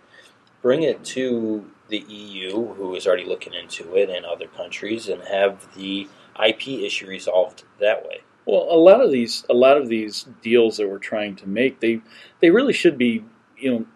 bring 0.62 0.82
it 0.82 1.04
to 1.04 1.70
the 1.88 1.98
EU, 1.98 2.74
who 2.74 2.94
is 2.94 3.06
already 3.06 3.24
looking 3.24 3.54
into 3.54 3.96
it, 3.96 4.08
and 4.08 4.24
other 4.24 4.46
countries, 4.46 5.08
and 5.08 5.22
have 5.22 5.74
the 5.74 6.08
IP 6.42 6.68
issue 6.68 7.06
resolved 7.06 7.64
that 7.80 8.04
way. 8.04 8.20
Well, 8.46 8.66
a 8.70 8.76
lot 8.76 9.00
of 9.00 9.10
these, 9.10 9.44
a 9.48 9.54
lot 9.54 9.76
of 9.76 9.88
these 9.88 10.26
deals 10.42 10.76
that 10.76 10.88
we're 10.88 10.98
trying 10.98 11.36
to 11.36 11.48
make, 11.48 11.80
they 11.80 12.00
they 12.40 12.50
really 12.50 12.72
should 12.72 12.98
be, 12.98 13.24
you 13.56 13.70
know, 13.72 13.86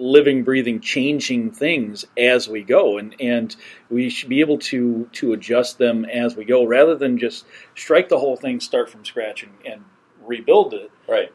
living, 0.00 0.42
breathing, 0.42 0.80
changing 0.80 1.52
things 1.52 2.06
as 2.16 2.48
we 2.48 2.62
go, 2.62 2.98
and 2.98 3.14
and 3.20 3.54
we 3.90 4.08
should 4.08 4.28
be 4.28 4.40
able 4.40 4.58
to 4.58 5.08
to 5.12 5.32
adjust 5.32 5.78
them 5.78 6.04
as 6.04 6.34
we 6.34 6.44
go, 6.44 6.64
rather 6.64 6.96
than 6.96 7.18
just 7.18 7.44
strike 7.76 8.08
the 8.08 8.18
whole 8.18 8.36
thing, 8.36 8.58
start 8.58 8.90
from 8.90 9.04
scratch, 9.04 9.42
and, 9.42 9.52
and 9.64 9.84
rebuild 10.24 10.74
it. 10.74 10.90
Right. 11.08 11.32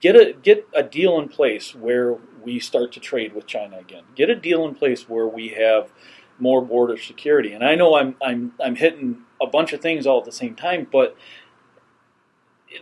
Get 0.00 0.16
a 0.16 0.34
get 0.34 0.68
a 0.74 0.82
deal 0.82 1.18
in 1.18 1.28
place 1.28 1.74
where 1.74 2.18
we 2.42 2.58
start 2.58 2.92
to 2.92 3.00
trade 3.00 3.34
with 3.34 3.46
China 3.46 3.78
again. 3.78 4.02
Get 4.14 4.28
a 4.28 4.36
deal 4.36 4.66
in 4.66 4.74
place 4.74 5.08
where 5.08 5.26
we 5.26 5.48
have 5.50 5.92
more 6.38 6.60
border 6.60 6.98
security. 6.98 7.52
And 7.52 7.64
I 7.64 7.76
know 7.76 7.94
I'm 7.94 8.16
I'm 8.22 8.52
I'm 8.62 8.74
hitting 8.74 9.22
a 9.40 9.46
bunch 9.46 9.72
of 9.72 9.80
things 9.80 10.06
all 10.06 10.18
at 10.18 10.24
the 10.24 10.32
same 10.32 10.56
time, 10.56 10.86
but 10.90 11.16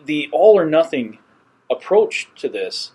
the 0.05 0.29
all 0.33 0.59
or 0.59 0.65
nothing 0.65 1.19
approach 1.71 2.29
to 2.37 2.49
this 2.49 2.93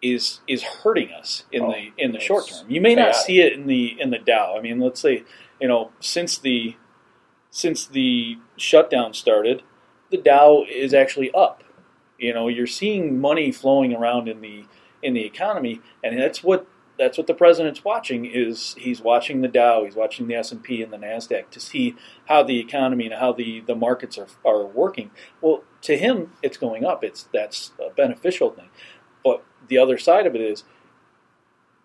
is 0.00 0.40
is 0.46 0.62
hurting 0.62 1.10
us 1.12 1.44
in 1.50 1.62
Oh, 1.62 1.72
the 1.72 1.92
in 1.98 2.12
the 2.12 2.20
short 2.20 2.48
term. 2.48 2.70
You 2.70 2.80
may 2.80 2.94
not 2.94 3.14
see 3.16 3.40
it 3.40 3.52
in 3.52 3.66
the 3.66 4.00
in 4.00 4.10
the 4.10 4.18
Dow. 4.18 4.56
I 4.56 4.60
mean, 4.60 4.78
let's 4.78 5.00
say 5.00 5.24
you 5.60 5.68
know 5.68 5.90
since 6.00 6.38
the 6.38 6.76
since 7.50 7.86
the 7.86 8.38
shutdown 8.56 9.14
started, 9.14 9.62
the 10.10 10.18
Dow 10.18 10.64
is 10.70 10.94
actually 10.94 11.30
up. 11.32 11.64
You 12.18 12.34
know, 12.34 12.48
you're 12.48 12.66
seeing 12.66 13.20
money 13.20 13.52
flowing 13.52 13.94
around 13.94 14.28
in 14.28 14.40
the 14.40 14.64
in 15.02 15.14
the 15.14 15.24
economy, 15.24 15.80
and 16.02 16.18
that's 16.18 16.42
what 16.42 16.66
that's 16.98 17.16
what 17.16 17.28
the 17.28 17.34
president's 17.34 17.84
watching 17.84 18.26
is 18.26 18.74
he's 18.76 19.00
watching 19.00 19.40
the 19.40 19.48
Dow, 19.48 19.84
he's 19.84 19.94
watching 19.94 20.26
the 20.26 20.34
S 20.34 20.50
and 20.50 20.62
P 20.62 20.82
and 20.82 20.92
the 20.92 20.96
Nasdaq 20.96 21.48
to 21.50 21.60
see 21.60 21.94
how 22.26 22.42
the 22.42 22.58
economy 22.58 23.06
and 23.06 23.14
how 23.14 23.32
the, 23.32 23.60
the 23.60 23.76
markets 23.76 24.18
are 24.18 24.26
are 24.44 24.66
working. 24.66 25.10
Well, 25.40 25.62
to 25.82 25.96
him, 25.96 26.32
it's 26.42 26.56
going 26.56 26.84
up. 26.84 27.04
It's 27.04 27.28
that's 27.32 27.72
a 27.80 27.94
beneficial 27.94 28.50
thing. 28.50 28.68
The 29.66 29.78
other 29.78 29.98
side 29.98 30.26
of 30.26 30.34
it 30.34 30.40
is 30.40 30.64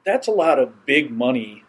that's 0.06 0.28
a 0.28 0.32
lot 0.32 0.60
of 0.60 0.86
big 0.86 1.12
money 1.12 1.64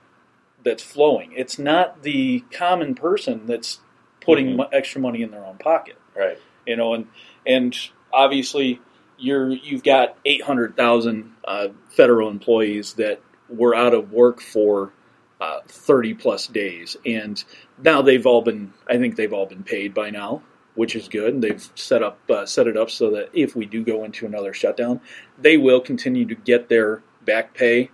that's 0.65 0.83
flowing. 0.83 1.33
It's 1.37 1.59
not 1.59 2.03
the 2.03 2.41
common 2.51 2.95
person 2.95 3.47
that's 3.47 3.81
putting 4.21 4.49
Mhm. 4.53 4.57
mo- 4.57 4.69
extra 4.73 5.01
money 5.01 5.23
in 5.23 5.31
their 5.31 5.45
own 5.45 5.59
pocket 5.59 5.97
Right. 6.17 6.39
you 6.67 6.77
know, 6.77 6.95
and 6.95 7.07
and 7.47 7.77
obviously 8.13 8.81
you're 9.19 9.51
you've 9.51 9.83
got 9.85 10.17
eight 10.25 10.43
hundred 10.43 10.77
thousand 10.77 11.33
uh, 11.45 11.69
federal 11.91 12.29
employees 12.31 12.95
that 12.95 13.21
were 13.49 13.75
out 13.75 13.93
of 13.95 14.13
work 14.13 14.41
for 14.41 14.93
uh, 15.41 15.61
thirty 15.69 16.15
plus 16.15 16.47
days, 16.47 16.97
and 17.05 17.45
now 17.83 18.01
they've 18.01 18.27
all 18.27 18.41
been 18.41 18.73
I 18.89 18.97
think 18.97 19.17
they've 19.17 19.33
all 19.33 19.47
been 19.47 19.63
paid 19.63 19.93
by 19.93 20.09
now, 20.11 20.43
which 20.75 20.97
is 20.97 21.09
good. 21.09 21.41
They've 21.41 21.67
set 21.75 22.03
up 22.03 22.19
uh, 22.31 22.47
set 22.47 22.67
it 22.67 22.77
up 22.77 22.91
so 22.91 23.11
that 23.11 23.31
if 23.33 23.57
we 23.57 23.67
do 23.67 23.85
go 23.85 24.05
into 24.05 24.27
another 24.27 24.53
shutdown, 24.53 25.01
they 25.39 25.57
will 25.57 25.81
continue 25.81 26.27
to 26.27 26.35
get 26.35 26.69
their 26.69 27.03
back 27.25 27.55
pay 27.55 27.91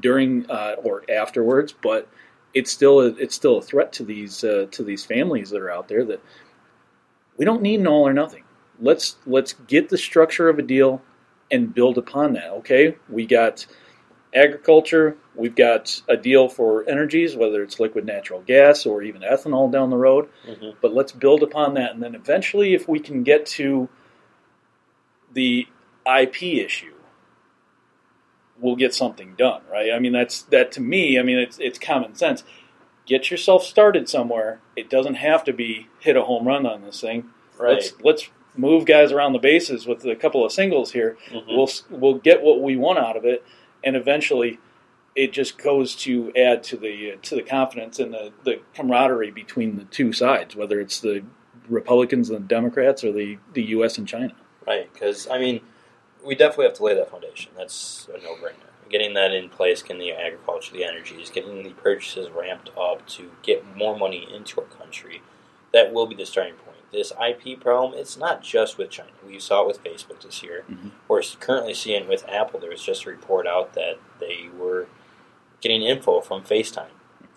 during 0.00 0.48
uh, 0.50 0.76
or 0.82 1.04
afterwards, 1.10 1.72
but. 1.72 2.08
It's 2.56 2.70
still 2.70 3.00
a, 3.00 3.06
it's 3.16 3.34
still 3.34 3.58
a 3.58 3.62
threat 3.62 3.92
to 3.94 4.04
these 4.04 4.44
uh, 4.44 4.68
to 4.70 4.84
these 4.84 5.04
families 5.04 5.50
that 5.50 5.60
are 5.60 5.72
out 5.72 5.88
there 5.88 6.04
that 6.04 6.22
we 7.36 7.44
don't 7.44 7.62
need 7.62 7.80
an 7.80 7.88
all 7.88 8.06
or 8.06 8.12
nothing. 8.12 8.44
Let's 8.80 9.16
let's 9.26 9.54
get 9.66 9.88
the 9.88 9.98
structure 9.98 10.48
of 10.48 10.60
a 10.60 10.62
deal 10.62 11.02
and 11.50 11.74
build 11.74 11.98
upon 11.98 12.32
that. 12.34 12.50
Okay, 12.50 12.96
we 13.08 13.26
got 13.26 13.66
agriculture, 14.34 15.16
we've 15.34 15.54
got 15.54 16.02
a 16.08 16.16
deal 16.16 16.48
for 16.48 16.88
energies, 16.88 17.36
whether 17.36 17.62
it's 17.62 17.78
liquid 17.78 18.04
natural 18.04 18.40
gas 18.42 18.84
or 18.86 19.02
even 19.02 19.22
ethanol 19.22 19.70
down 19.70 19.90
the 19.90 19.96
road. 19.96 20.28
hmm 20.46 20.70
But 20.80 20.92
let's 20.94 21.12
build 21.12 21.42
upon 21.42 21.74
that, 21.74 21.92
and 21.92 22.02
then 22.02 22.14
eventually, 22.14 22.74
if 22.74 22.88
we 22.88 22.98
can 23.00 23.22
get 23.22 23.46
to 23.46 23.88
the 25.32 25.66
IP 26.06 26.42
issue, 26.42 26.94
we'll 28.58 28.76
get 28.76 28.94
something 28.94 29.34
done, 29.36 29.62
right? 29.70 29.92
I 29.92 29.98
mean, 29.98 30.12
that's 30.12 30.42
that 30.44 30.72
to 30.72 30.80
me. 30.80 31.18
I 31.18 31.22
mean, 31.22 31.38
it's 31.38 31.58
it's 31.58 31.78
common 31.78 32.14
sense. 32.14 32.44
Get 33.06 33.30
yourself 33.30 33.64
started 33.64 34.08
somewhere. 34.08 34.60
It 34.76 34.88
doesn't 34.88 35.14
have 35.16 35.44
to 35.44 35.52
be 35.52 35.88
hit 36.00 36.16
a 36.16 36.22
home 36.22 36.46
run 36.46 36.64
on 36.66 36.82
this 36.82 37.00
thing. 37.00 37.26
Right. 37.58 37.74
Let's 37.74 37.92
let's 38.02 38.30
move 38.56 38.86
guys 38.86 39.10
around 39.12 39.32
the 39.32 39.38
bases 39.40 39.86
with 39.86 40.04
a 40.04 40.14
couple 40.14 40.44
of 40.44 40.52
singles 40.52 40.92
here. 40.92 41.16
Mhm. 41.30 41.46
We'll 41.48 41.68
we'll 41.90 42.14
get 42.18 42.42
what 42.42 42.60
we 42.60 42.76
want 42.76 42.98
out 42.98 43.16
of 43.16 43.24
it, 43.24 43.44
and 43.84 43.96
eventually, 43.96 44.58
it 45.14 45.32
just 45.32 45.58
goes 45.58 45.94
to 45.94 46.32
add 46.34 46.62
to 46.64 46.76
the 46.76 47.18
to 47.22 47.34
the 47.36 47.42
confidence 47.42 47.98
and 47.98 48.12
the, 48.12 48.32
the 48.44 48.60
camaraderie 48.74 49.30
between 49.30 49.76
the 49.76 49.84
two 49.84 50.12
sides, 50.12 50.56
whether 50.56 50.80
it's 50.80 51.00
the 51.00 51.22
Republicans 51.68 52.30
and 52.30 52.44
the 52.44 52.48
Democrats 52.48 53.04
or 53.04 53.12
the, 53.12 53.38
the 53.52 53.62
U.S. 53.62 53.98
and 53.98 54.06
China. 54.08 54.34
Right, 54.66 54.92
because 54.92 55.28
I 55.28 55.38
mean, 55.38 55.60
we 56.24 56.34
definitely 56.34 56.66
have 56.66 56.74
to 56.74 56.84
lay 56.84 56.94
that 56.94 57.10
foundation. 57.10 57.52
That's 57.56 58.08
a 58.14 58.18
no-brainer. 58.18 58.54
Getting 58.90 59.14
that 59.14 59.32
in 59.32 59.48
place, 59.48 59.82
getting 59.82 60.00
the 60.00 60.12
agriculture, 60.12 60.72
the 60.72 60.84
energies, 60.84 61.30
getting 61.30 61.62
the 61.62 61.70
purchases 61.70 62.30
ramped 62.30 62.70
up 62.78 63.06
to 63.08 63.30
get 63.42 63.76
more 63.76 63.96
money 63.96 64.26
into 64.32 64.60
our 64.60 64.66
country, 64.66 65.22
that 65.72 65.92
will 65.92 66.06
be 66.06 66.14
the 66.14 66.26
starting 66.26 66.54
point. 66.54 66.63
This 66.94 67.12
IP 67.20 67.58
problem, 67.60 67.98
it's 67.98 68.16
not 68.16 68.40
just 68.40 68.78
with 68.78 68.88
China. 68.88 69.10
We 69.26 69.40
saw 69.40 69.62
it 69.62 69.66
with 69.66 69.82
Facebook 69.82 70.22
this 70.22 70.44
year. 70.44 70.64
Mhm. 70.70 70.92
We're 71.08 71.22
currently 71.40 71.74
seeing 71.74 72.06
with 72.06 72.24
Apple. 72.28 72.60
There 72.60 72.70
was 72.70 72.84
just 72.84 73.04
a 73.04 73.10
report 73.10 73.48
out 73.48 73.72
that 73.74 73.98
they 74.20 74.48
were 74.56 74.86
getting 75.60 75.82
info 75.82 76.20
from 76.20 76.44
FaceTime. 76.44 76.92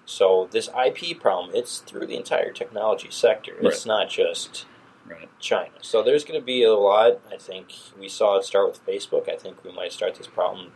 So 0.05 0.47
this 0.51 0.69
IP 0.69 1.15
problem, 1.15 1.55
it's 1.55 1.79
through 1.79 2.05
the 2.05 2.15
entire 2.15 2.51
technology 2.51 3.09
sector. 3.09 3.57
It's 3.61 3.85
not 3.85 4.09
just 4.09 4.65
Right. 5.07 5.29
China. 5.39 5.71
So 5.81 6.03
there's 6.03 6.25
going 6.25 6.39
to 6.39 6.45
be 6.45 6.63
a 6.63 6.73
lot. 6.75 7.19
I 7.31 7.37
think 7.37 7.71
we 7.97 8.09
saw 8.09 8.35
it 8.35 8.43
start 8.43 8.67
with 8.67 8.85
Facebook. 8.85 9.29
I 9.29 9.37
think 9.37 9.63
we 9.63 9.71
might 9.71 9.93
start 9.93 10.15
this 10.15 10.27
problem. 10.27 10.73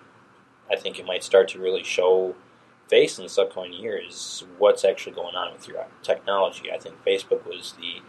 I 0.71 0.77
think 0.77 0.97
it 0.97 1.05
might 1.05 1.23
start 1.23 1.49
to 1.49 1.59
really 1.59 1.83
show 1.83 2.35
face 2.87 3.19
in 3.19 3.25
the 3.27 3.41
upcoming 3.41 3.73
years 3.73 4.45
what's 4.57 4.85
actually 4.85 5.11
going 5.13 5.35
on 5.35 5.51
with 5.53 5.67
your 5.67 5.85
technology. 6.01 6.71
I 6.71 6.77
think 6.77 7.03
Facebook 7.05 7.45
was 7.45 7.73
the 7.73 8.01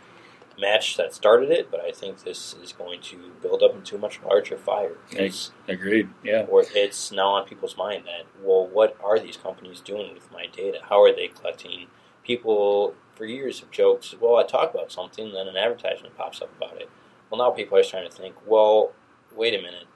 match 0.59 0.97
that 0.97 1.15
started 1.15 1.51
it, 1.51 1.71
but 1.71 1.81
I 1.81 1.93
think 1.93 2.25
this 2.25 2.55
is 2.63 2.73
going 2.73 3.01
to 3.03 3.33
build 3.41 3.63
up 3.63 3.75
into 3.75 3.97
a 3.97 3.99
much 3.99 4.21
larger 4.23 4.57
fire. 4.57 4.97
'Cause 5.11 5.51
Agreed. 5.69 6.09
Yeah. 6.23 6.47
or 6.49 6.65
it's 6.75 7.11
now 7.13 7.31
on 7.31 7.47
people's 7.47 7.77
mind 7.77 8.05
that 8.07 8.27
well 8.43 8.67
what 8.67 8.97
are 9.03 9.19
these 9.19 9.37
companies 9.37 9.81
doing 9.81 10.15
with 10.15 10.31
my 10.33 10.47
data 10.47 10.81
how 10.89 11.03
are 11.03 11.13
they 11.15 11.29
collecting 11.29 11.89
people 12.25 12.95
for 13.15 13.25
years 13.25 13.61
have 13.61 13.71
joked 13.71 14.15
well 14.21 14.37
i 14.37 14.43
talk 14.45 14.73
about 14.75 14.91
something 14.93 15.33
then 15.33 15.47
an 15.49 15.57
advertisement 15.57 16.17
pops 16.17 16.41
up 16.43 16.51
about 16.57 16.81
it 16.81 16.89
well 17.31 17.39
now 17.39 17.51
people 17.51 17.77
are 17.79 17.83
starting 17.83 18.11
to 18.11 18.17
think 18.17 18.35
well 18.47 18.93
wait 19.35 19.55
a 19.55 19.63
minute 19.63 19.87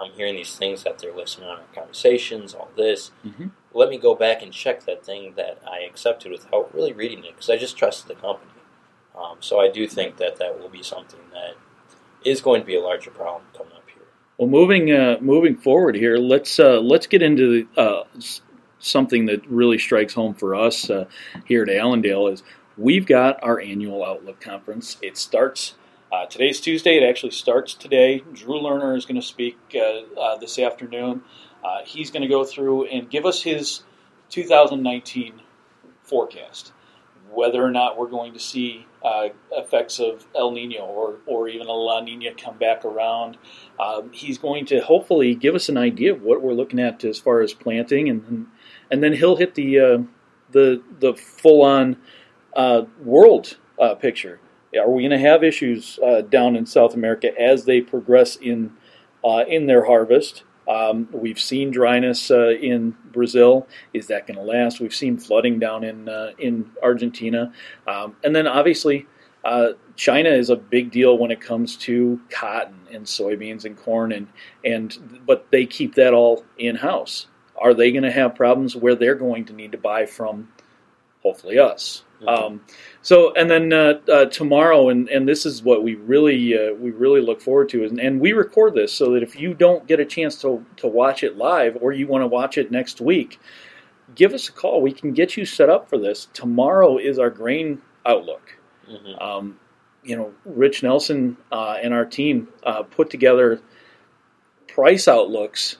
i'm 0.00 0.12
hearing 0.12 0.34
these 0.36 0.56
things 0.56 0.82
that 0.84 0.98
they're 0.98 1.14
listening 1.14 1.48
on 1.48 1.58
our 1.58 1.64
conversations 1.74 2.54
all 2.54 2.68
this 2.76 3.10
Mhm. 3.26 3.50
let 3.72 3.88
me 3.88 3.96
go 3.98 4.14
back 4.14 4.42
and 4.42 4.52
check 4.52 4.84
that 4.84 5.04
thing 5.04 5.34
that 5.36 5.58
i 5.68 5.80
accepted 5.80 6.30
without 6.32 6.72
really 6.74 6.92
reading 6.92 7.24
it 7.24 7.32
because 7.34 7.50
i 7.50 7.56
just 7.56 7.76
trusted 7.76 8.08
the 8.08 8.20
company 8.20 8.50
um, 9.16 9.36
so 9.40 9.60
i 9.60 9.68
do 9.70 9.86
think 9.86 10.16
that 10.16 10.36
that 10.36 10.58
will 10.58 10.68
be 10.68 10.82
something 10.82 11.20
that 11.32 11.54
is 12.24 12.40
going 12.40 12.60
to 12.60 12.66
be 12.66 12.76
a 12.76 12.80
larger 12.80 13.10
problem 13.10 13.42
coming 13.56 13.72
up 13.72 13.82
here 13.94 14.02
Well, 14.38 14.48
moving 14.48 14.90
uh, 14.90 15.18
moving 15.20 15.56
forward 15.56 15.94
here, 15.94 16.16
let's 16.16 16.58
uh, 16.58 16.80
let's 16.80 17.06
get 17.06 17.22
into 17.22 17.68
uh, 17.76 18.04
something 18.78 19.26
that 19.26 19.46
really 19.48 19.78
strikes 19.78 20.14
home 20.14 20.34
for 20.34 20.54
us 20.54 20.90
uh, 20.90 21.04
here 21.44 21.62
at 21.62 21.68
Allendale. 21.68 22.28
Is 22.28 22.42
we've 22.76 23.06
got 23.06 23.42
our 23.42 23.60
annual 23.60 24.04
Outlook 24.04 24.40
conference. 24.40 24.96
It 25.02 25.16
starts 25.16 25.74
uh, 26.10 26.26
today's 26.26 26.60
Tuesday. 26.60 26.96
It 26.96 27.08
actually 27.08 27.32
starts 27.32 27.74
today. 27.74 28.22
Drew 28.32 28.58
Lerner 28.60 28.96
is 28.96 29.04
going 29.04 29.20
to 29.20 29.26
speak 29.26 29.58
uh, 29.76 30.36
this 30.38 30.58
afternoon. 30.58 31.22
He's 31.84 32.10
going 32.10 32.22
to 32.22 32.28
go 32.28 32.44
through 32.44 32.86
and 32.86 33.08
give 33.08 33.24
us 33.26 33.42
his 33.42 33.82
2019 34.30 35.40
forecast. 36.02 36.72
Whether 37.34 37.62
or 37.62 37.70
not 37.70 37.98
we're 37.98 38.08
going 38.08 38.32
to 38.32 38.38
see 38.38 38.86
uh, 39.02 39.28
effects 39.52 39.98
of 39.98 40.26
El 40.36 40.52
Nino 40.52 40.82
or, 40.82 41.16
or 41.26 41.48
even 41.48 41.66
a 41.66 41.72
La 41.72 42.00
Nina 42.00 42.34
come 42.34 42.58
back 42.58 42.84
around, 42.84 43.36
um, 43.80 44.12
he's 44.12 44.38
going 44.38 44.66
to 44.66 44.80
hopefully 44.80 45.34
give 45.34 45.54
us 45.54 45.68
an 45.68 45.76
idea 45.76 46.12
of 46.12 46.22
what 46.22 46.42
we're 46.42 46.52
looking 46.52 46.78
at 46.78 47.04
as 47.04 47.18
far 47.18 47.40
as 47.40 47.52
planting, 47.52 48.08
and 48.08 48.26
and, 48.28 48.46
and 48.90 49.02
then 49.02 49.12
he'll 49.14 49.36
hit 49.36 49.54
the 49.54 49.80
uh, 49.80 49.98
the 50.50 50.82
the 51.00 51.14
full 51.14 51.62
on 51.62 51.96
uh, 52.54 52.82
world 53.02 53.56
uh, 53.80 53.94
picture. 53.94 54.40
Are 54.78 54.90
we 54.90 55.02
going 55.02 55.10
to 55.10 55.18
have 55.18 55.44
issues 55.44 55.98
uh, 56.04 56.22
down 56.22 56.56
in 56.56 56.64
South 56.64 56.94
America 56.94 57.38
as 57.38 57.64
they 57.64 57.80
progress 57.80 58.36
in 58.36 58.72
uh, 59.24 59.44
in 59.48 59.66
their 59.66 59.86
harvest? 59.86 60.44
Um, 60.68 61.08
we've 61.12 61.40
seen 61.40 61.70
dryness 61.70 62.30
uh, 62.30 62.50
in 62.50 62.96
Brazil. 63.12 63.66
Is 63.92 64.06
that 64.08 64.26
going 64.26 64.38
to 64.38 64.44
last? 64.44 64.80
We've 64.80 64.94
seen 64.94 65.18
flooding 65.18 65.58
down 65.58 65.84
in 65.84 66.08
uh, 66.08 66.32
in 66.38 66.70
Argentina, 66.82 67.52
um, 67.86 68.16
and 68.22 68.34
then 68.34 68.46
obviously 68.46 69.06
uh, 69.44 69.70
China 69.96 70.30
is 70.30 70.50
a 70.50 70.56
big 70.56 70.90
deal 70.90 71.18
when 71.18 71.30
it 71.30 71.40
comes 71.40 71.76
to 71.78 72.20
cotton 72.30 72.78
and 72.92 73.04
soybeans 73.04 73.64
and 73.64 73.76
corn, 73.76 74.12
and 74.12 74.28
and 74.64 75.20
but 75.26 75.50
they 75.50 75.66
keep 75.66 75.94
that 75.96 76.14
all 76.14 76.44
in 76.58 76.76
house. 76.76 77.26
Are 77.56 77.74
they 77.74 77.92
going 77.92 78.04
to 78.04 78.12
have 78.12 78.34
problems 78.34 78.74
where 78.74 78.94
they're 78.94 79.14
going 79.14 79.44
to 79.46 79.52
need 79.52 79.72
to 79.72 79.78
buy 79.78 80.06
from? 80.06 80.48
Hopefully, 81.22 81.58
us. 81.58 82.04
Um, 82.26 82.60
so, 83.02 83.32
and 83.34 83.50
then 83.50 83.72
uh, 83.72 84.00
uh, 84.08 84.24
tomorrow, 84.26 84.88
and, 84.88 85.08
and 85.08 85.28
this 85.28 85.44
is 85.44 85.62
what 85.62 85.82
we 85.82 85.96
really 85.96 86.56
uh, 86.56 86.74
we 86.74 86.90
really 86.90 87.20
look 87.20 87.40
forward 87.40 87.68
to, 87.70 87.84
and, 87.84 87.98
and 87.98 88.20
we 88.20 88.32
record 88.32 88.74
this 88.74 88.92
so 88.92 89.12
that 89.12 89.22
if 89.22 89.38
you 89.38 89.54
don't 89.54 89.86
get 89.86 90.00
a 90.00 90.04
chance 90.04 90.40
to 90.42 90.64
to 90.76 90.86
watch 90.86 91.22
it 91.22 91.36
live, 91.36 91.76
or 91.80 91.92
you 91.92 92.06
want 92.06 92.22
to 92.22 92.26
watch 92.28 92.58
it 92.58 92.70
next 92.70 93.00
week, 93.00 93.40
give 94.14 94.32
us 94.32 94.48
a 94.48 94.52
call. 94.52 94.80
We 94.82 94.92
can 94.92 95.12
get 95.12 95.36
you 95.36 95.44
set 95.44 95.68
up 95.68 95.88
for 95.88 95.98
this. 95.98 96.28
Tomorrow 96.32 96.98
is 96.98 97.18
our 97.18 97.30
grain 97.30 97.80
outlook. 98.06 98.56
Mm-hmm. 98.88 99.22
Um, 99.22 99.58
you 100.04 100.16
know, 100.16 100.32
Rich 100.44 100.82
Nelson 100.82 101.36
uh, 101.50 101.76
and 101.82 101.94
our 101.94 102.04
team 102.04 102.48
uh, 102.64 102.82
put 102.82 103.10
together 103.10 103.60
price 104.66 105.06
outlooks 105.06 105.78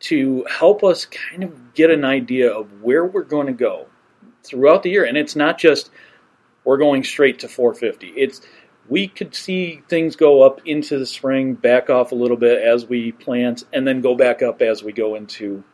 to 0.00 0.44
help 0.50 0.84
us 0.84 1.06
kind 1.06 1.42
of 1.42 1.74
get 1.74 1.90
an 1.90 2.04
idea 2.04 2.52
of 2.52 2.82
where 2.82 3.04
we're 3.04 3.22
going 3.22 3.46
to 3.46 3.52
go 3.52 3.86
throughout 4.44 4.82
the 4.82 4.90
year, 4.90 5.04
and 5.04 5.16
it's 5.16 5.36
not 5.36 5.58
just 5.58 5.90
we're 6.64 6.78
going 6.78 7.04
straight 7.04 7.38
to 7.40 7.48
450. 7.48 8.08
It's 8.08 8.40
we 8.88 9.08
could 9.08 9.34
see 9.34 9.82
things 9.88 10.14
go 10.14 10.42
up 10.42 10.60
into 10.66 10.98
the 10.98 11.06
spring, 11.06 11.54
back 11.54 11.88
off 11.88 12.12
a 12.12 12.14
little 12.14 12.36
bit 12.36 12.62
as 12.62 12.86
we 12.86 13.12
plant, 13.12 13.64
and 13.72 13.86
then 13.86 14.00
go 14.00 14.14
back 14.14 14.42
up 14.42 14.60
as 14.60 14.82
we 14.82 14.92
go 14.92 15.14
into 15.14 15.64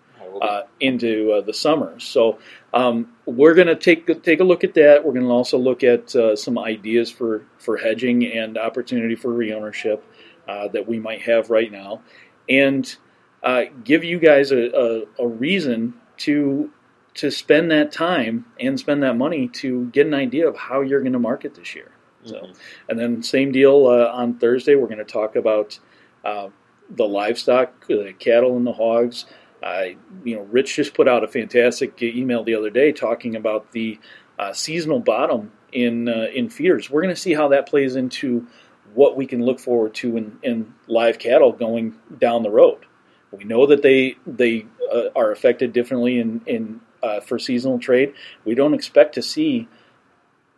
uh, 0.40 0.62
into 0.78 1.32
uh, 1.32 1.40
the 1.40 1.52
summer. 1.52 1.98
So 1.98 2.38
um, 2.72 3.12
we're 3.26 3.54
going 3.54 3.66
to 3.66 3.76
take 3.76 4.22
take 4.22 4.40
a 4.40 4.44
look 4.44 4.64
at 4.64 4.74
that. 4.74 5.04
We're 5.04 5.12
going 5.12 5.26
to 5.26 5.32
also 5.32 5.58
look 5.58 5.82
at 5.82 6.14
uh, 6.14 6.36
some 6.36 6.58
ideas 6.58 7.10
for 7.10 7.44
for 7.58 7.76
hedging 7.76 8.24
and 8.26 8.56
opportunity 8.56 9.16
for 9.16 9.28
reownership 9.32 10.02
uh, 10.48 10.68
that 10.68 10.86
we 10.86 10.98
might 10.98 11.22
have 11.22 11.50
right 11.50 11.70
now, 11.70 12.02
and 12.48 12.96
uh, 13.42 13.64
give 13.84 14.04
you 14.04 14.18
guys 14.18 14.52
a, 14.52 14.70
a, 15.18 15.22
a 15.22 15.26
reason 15.26 15.94
to 16.18 16.70
to 17.14 17.31
spend 17.31 17.71
that 17.71 17.93
time 17.93 18.47
and 18.59 18.79
spend 18.79 19.02
that 19.02 19.17
money 19.17 19.49
to 19.49 19.87
get 19.87 20.07
an 20.07 20.14
idea 20.14 20.49
of 20.49 20.57
how 20.57 20.81
you're 20.81 21.00
going 21.00 21.12
to 21.12 21.19
market 21.19 21.55
this 21.55 21.75
year. 21.75 21.90
So, 22.25 22.37
mm-hmm. 22.37 22.52
and 22.88 22.99
then 22.99 23.23
same 23.23 23.52
deal 23.52 23.87
uh, 23.87 24.11
on 24.12 24.38
Thursday. 24.38 24.75
We're 24.75 24.87
going 24.87 24.99
to 24.99 25.05
talk 25.05 25.37
about 25.37 25.79
uh, 26.25 26.49
the 26.90 27.07
livestock, 27.07 27.87
the 27.87 28.14
cattle 28.19 28.57
and 28.57 28.67
the 28.67 28.73
hogs. 28.73 29.26
Uh, 29.62 29.87
you 30.25 30.37
know, 30.37 30.43
Rich 30.43 30.76
just 30.76 30.95
put 30.95 31.09
out 31.09 31.25
a 31.25 31.29
fantastic 31.29 32.00
email 32.02 32.45
the 32.45 32.55
other 32.55 32.71
day 32.71 32.93
talking 32.93 33.37
about 33.37 33.73
the 33.73 33.99
uh, 34.38 34.52
seasonal 34.52 35.00
bottom 35.00 35.52
in 35.73 36.09
uh, 36.09 36.29
in 36.35 36.49
feeders. 36.49 36.90
We're 36.90 37.02
going 37.02 37.14
to 37.14 37.21
see 37.21 37.35
how 37.35 37.49
that 37.49 37.69
plays 37.69 37.97
into 37.97 38.47
what 38.95 39.17
we 39.17 39.26
can 39.26 39.45
look 39.45 39.61
forward 39.61 39.95
to 39.95 40.17
in, 40.17 40.38
in 40.43 40.75
live 40.88 41.19
cattle 41.19 41.52
going 41.52 41.95
down 42.19 42.43
the 42.43 42.50
road. 42.50 42.87
We 43.31 43.45
know 43.45 43.67
that 43.67 43.83
they 43.83 44.17
they 44.26 44.67
uh, 44.93 45.09
are 45.14 45.31
affected 45.31 45.73
differently 45.73 46.19
in 46.19 46.40
in 46.47 46.81
uh, 47.02 47.21
for 47.21 47.38
seasonal 47.38 47.78
trade. 47.78 48.14
We 48.45 48.54
don't 48.54 48.75
expect 48.75 49.14
to 49.14 49.23
see 49.23 49.69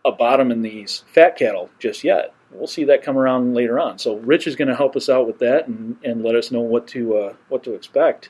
a 0.04 0.12
bottom 0.12 0.50
in 0.50 0.62
these 0.62 1.04
fat 1.12 1.36
cattle 1.36 1.70
just 1.78 2.04
yet. 2.04 2.34
We'll 2.50 2.66
see 2.66 2.84
that 2.84 3.02
come 3.02 3.16
around 3.16 3.54
later 3.54 3.80
on. 3.80 3.98
So 3.98 4.16
Rich 4.16 4.46
is 4.46 4.56
going 4.56 4.68
to 4.68 4.76
help 4.76 4.94
us 4.96 5.08
out 5.08 5.26
with 5.26 5.38
that 5.38 5.68
and, 5.68 5.96
and 6.04 6.22
let 6.22 6.34
us 6.34 6.50
know 6.50 6.60
what 6.60 6.86
to 6.88 7.16
uh, 7.16 7.34
what 7.48 7.62
to 7.64 7.74
expect. 7.74 8.28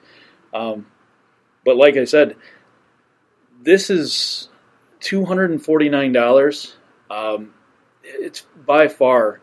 Um, 0.55 0.87
but 1.65 1.77
like 1.77 1.97
I 1.97 2.05
said, 2.05 2.37
this 3.61 3.91
is 3.91 4.49
two 5.01 5.25
hundred 5.25 5.51
and 5.51 5.65
forty 5.65 5.89
nine 5.89 6.13
dollars. 6.13 6.77
Um, 7.11 7.55
it's 8.05 8.47
by 8.65 8.89
far 8.89 9.41